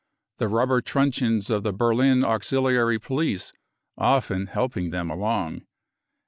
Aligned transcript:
the 0.39 0.47
rubber 0.47 0.81
truncheons 0.81 1.51
of 1.51 1.61
the 1.61 1.71
Berlin\uxiliary 1.71 2.99
police 2.99 3.53
often 3.99 4.47
helping 4.47 4.89
them 4.89 5.11
along." 5.11 5.61